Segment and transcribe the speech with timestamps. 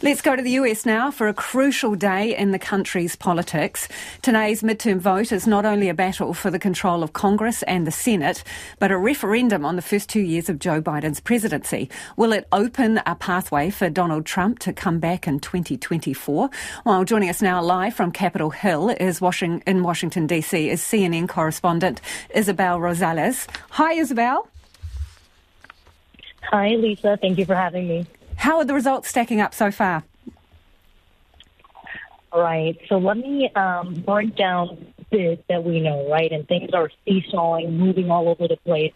[0.00, 3.88] Let's go to the US now for a crucial day in the country's politics.
[4.22, 7.90] Today's midterm vote is not only a battle for the control of Congress and the
[7.90, 8.44] Senate,
[8.78, 11.90] but a referendum on the first two years of Joe Biden's presidency.
[12.16, 16.48] Will it open a pathway for Donald Trump to come back in 2024?
[16.84, 20.70] Well, joining us now live from Capitol Hill is Washington, in Washington, D.C.
[20.70, 22.00] is CNN correspondent
[22.32, 23.48] Isabel Rosales.
[23.70, 24.48] Hi, Isabel.
[26.42, 27.18] Hi, Lisa.
[27.20, 28.06] Thank you for having me.
[28.38, 30.04] How are the results stacking up so far?
[32.32, 32.78] All right.
[32.88, 36.30] So let me um, break down bits that we know, right?
[36.30, 38.92] And things are seesawing, moving all over the place.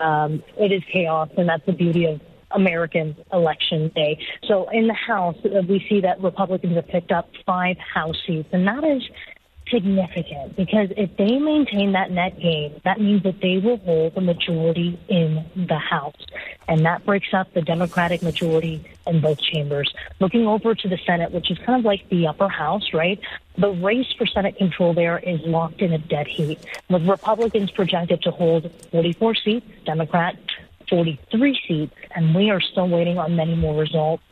[0.00, 2.20] Um, it is chaos, and that's the beauty of
[2.52, 4.18] American election day.
[4.46, 8.48] So in the House, uh, we see that Republicans have picked up five House seats,
[8.52, 9.02] and that is
[9.70, 14.20] significant because if they maintain that net gain, that means that they will hold the
[14.20, 16.16] majority in the House.
[16.68, 19.92] And that breaks up the Democratic majority in both chambers.
[20.20, 23.20] Looking over to the Senate, which is kind of like the upper house, right?
[23.56, 26.58] The race for Senate control there is locked in a dead heat,
[26.90, 30.36] with Republicans projected to hold 44 seats, Democrat
[30.88, 34.22] 43 seats, and we are still waiting on many more results.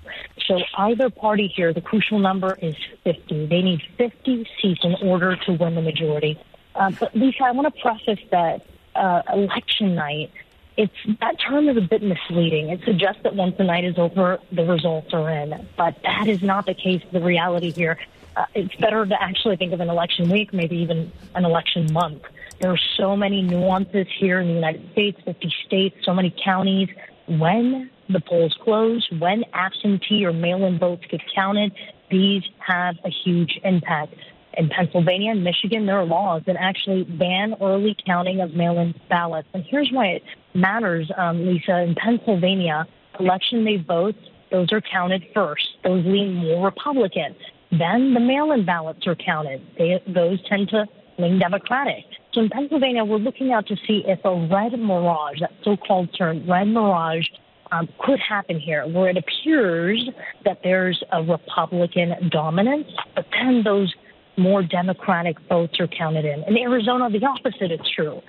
[0.47, 3.47] So either party here, the crucial number is 50.
[3.47, 6.39] They need 50 seats in order to win the majority.
[6.75, 10.31] Uh, but Lisa, I want to preface that uh, election night,
[10.77, 12.71] it's that term is a bit misleading.
[12.71, 15.69] It suggests that once the night is over, the results are in.
[15.77, 17.03] But that is not the case.
[17.13, 17.99] The reality here,
[18.37, 22.23] uh, it's better to actually think of an election week, maybe even an election month.
[22.61, 26.89] There are so many nuances here in the United States, 50 states, so many counties.
[27.27, 31.73] When the polls close, when absentee or mail in votes get counted,
[32.11, 34.15] these have a huge impact.
[34.57, 38.95] In Pennsylvania and Michigan, there are laws that actually ban early counting of mail in
[39.09, 39.49] ballots.
[39.53, 40.23] And here's why it
[40.55, 41.81] matters, um, Lisa.
[41.81, 42.87] In Pennsylvania,
[43.19, 44.19] election day votes,
[44.53, 45.67] those are counted first.
[45.83, 47.35] Those lean more Republican.
[47.71, 49.61] Then the mail in ballots are counted.
[49.77, 50.87] They, those tend to
[51.19, 52.05] lean Democratic.
[52.35, 56.51] So in Pennsylvania, we're looking out to see if a red mirage, that so-called term,
[56.51, 57.27] red mirage,
[57.71, 60.11] um, could happen here, where it appears
[60.45, 63.93] that there's a Republican dominance, but then those
[64.37, 66.43] more Democratic votes are counted in.
[66.49, 68.21] In Arizona, the opposite is true.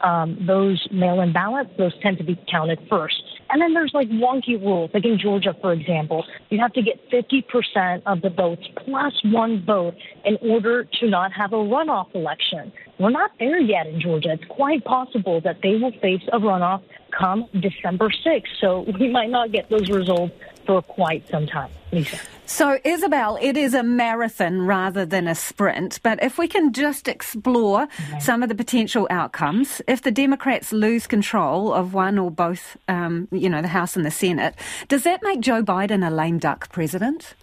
[0.00, 3.22] Um, those mail-in ballots, those tend to be counted first.
[3.52, 4.90] And then there's like wonky rules.
[4.94, 9.62] Like in Georgia, for example, you have to get 50% of the votes plus one
[9.64, 12.72] vote in order to not have a runoff election.
[12.98, 14.32] We're not there yet in Georgia.
[14.32, 16.82] It's quite possible that they will face a runoff
[17.16, 18.42] come December 6th.
[18.60, 20.32] So we might not get those results
[20.66, 21.70] for quite some time.
[21.92, 22.18] Lisa.
[22.46, 26.00] So, Isabel, it is a marathon rather than a sprint.
[26.02, 28.18] But if we can just explore mm-hmm.
[28.18, 33.28] some of the potential outcomes, if the Democrats lose control of one or both, um,
[33.30, 34.54] you know, the House and the Senate,
[34.88, 37.34] does that make Joe Biden a lame duck president?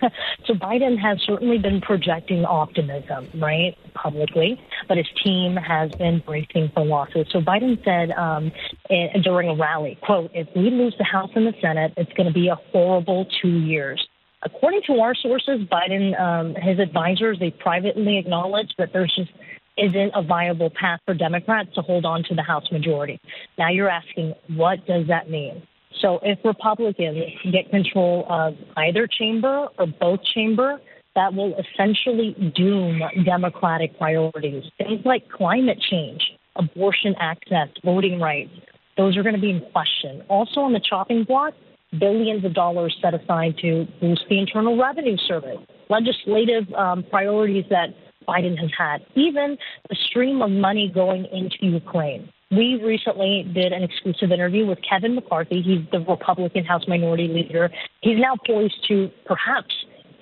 [0.46, 6.70] so Biden has certainly been projecting optimism, right, publicly, but his team has been bracing
[6.74, 7.26] for losses.
[7.30, 8.52] So Biden said um,
[8.90, 12.26] in, during a rally, quote, if we lose the House and the Senate, it's going
[12.26, 14.06] to be a horrible two years.
[14.42, 19.30] According to our sources, Biden, um, his advisors, they privately acknowledged that there's just
[19.76, 23.20] isn't a viable path for Democrats to hold on to the House majority.
[23.58, 25.62] Now you're asking, what does that mean?
[26.00, 27.18] So if Republicans
[27.50, 30.78] get control of either chamber or both chamber,
[31.14, 34.64] that will essentially doom Democratic priorities.
[34.78, 36.22] Things like climate change,
[36.56, 38.50] abortion access, voting rights,
[38.96, 40.22] those are going to be in question.
[40.28, 41.54] Also on the chopping block,
[41.98, 45.58] billions of dollars set aside to boost the Internal Revenue Service,
[45.88, 47.88] legislative um, priorities that
[48.28, 49.56] Biden has had, even
[49.88, 52.28] the stream of money going into Ukraine.
[52.52, 55.62] We recently did an exclusive interview with Kevin McCarthy.
[55.62, 57.72] He's the Republican House Minority Leader.
[58.02, 59.74] He's now poised to perhaps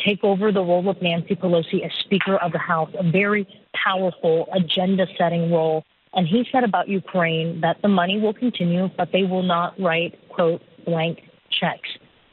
[0.02, 4.48] take over the role of Nancy Pelosi as Speaker of the House, a very powerful
[4.54, 5.84] agenda setting role.
[6.14, 10.18] And he said about Ukraine that the money will continue, but they will not write,
[10.30, 11.20] quote, blank
[11.50, 11.90] checks.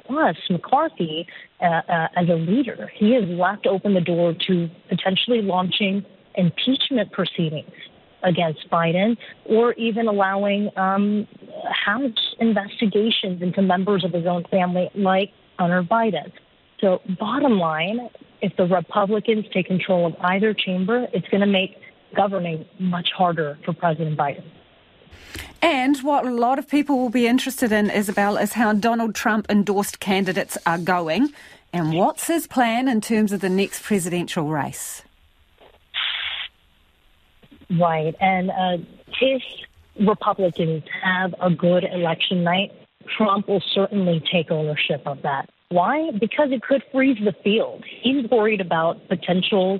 [0.08, 1.28] Plus, McCarthy,
[1.60, 6.06] uh, uh, as a leader, he has left open the door to potentially launching
[6.36, 7.74] impeachment proceedings
[8.24, 11.28] against Biden, or even allowing um,
[11.86, 16.32] House investigations into members of his own family, like Hunter Biden.
[16.80, 18.10] So, bottom line,
[18.42, 21.78] if the Republicans take control of either chamber, it's going to make
[22.16, 24.44] governing much harder for President Biden.
[25.62, 29.46] And what a lot of people will be interested in, Isabel, is how Donald Trump
[29.50, 31.30] endorsed candidates are going
[31.72, 35.04] and what's his plan in terms of the next presidential race.
[37.80, 38.16] Right.
[38.20, 38.78] And uh,
[39.22, 39.42] if
[40.00, 42.72] Republicans have a good election night,
[43.18, 45.50] Trump will certainly take ownership of that.
[45.70, 46.12] Why?
[46.12, 47.84] Because it could freeze the field.
[48.02, 49.80] He's worried about potential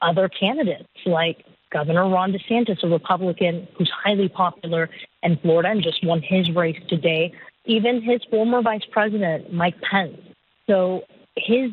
[0.00, 4.90] other candidates like Governor Ron DeSantis, a Republican who's highly popular
[5.22, 7.32] in Florida and just won his race today.
[7.64, 10.18] Even his former vice president, Mike Pence.
[10.66, 11.02] So
[11.36, 11.72] his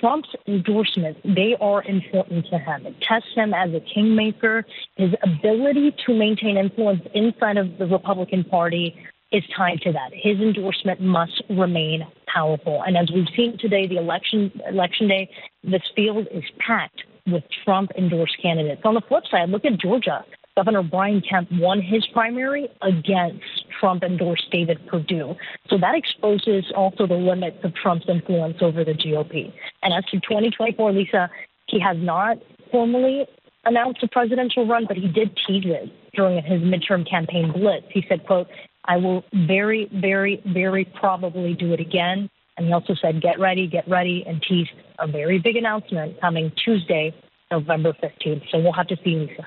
[0.00, 2.86] Trump's endorsements, they are important to him.
[2.86, 4.64] It tests him as a kingmaker.
[4.96, 8.96] His ability to maintain influence inside of the Republican Party
[9.30, 10.10] is tied to that.
[10.12, 12.82] His endorsement must remain powerful.
[12.84, 15.30] And as we've seen today, the election election day,
[15.62, 18.80] this field is packed with Trump endorsed candidates.
[18.84, 20.24] On the flip side, look at Georgia.
[20.56, 23.44] Governor Brian Kemp won his primary against
[23.78, 25.34] Trump endorsed David Perdue.
[25.68, 29.52] So that exposes also the limits of Trump's influence over the GOP.
[29.82, 31.30] And as to 2024, Lisa,
[31.66, 32.38] he has not
[32.70, 33.26] formally
[33.64, 37.86] announced a presidential run, but he did tease it during his midterm campaign blitz.
[37.90, 38.48] He said, quote,
[38.84, 42.28] I will very, very, very probably do it again.
[42.56, 46.52] And he also said, get ready, get ready, and teased a very big announcement coming
[46.62, 47.14] Tuesday,
[47.50, 48.42] November 15th.
[48.50, 49.46] So we'll have to see, Lisa.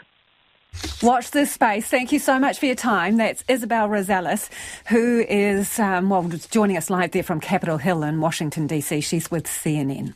[1.02, 1.88] Watch this space.
[1.88, 3.18] Thank you so much for your time.
[3.18, 4.50] That's Isabel Rosales,
[4.88, 9.02] who is, um, well, joining us live there from Capitol Hill in Washington, D.C.
[9.02, 10.14] She's with CNN.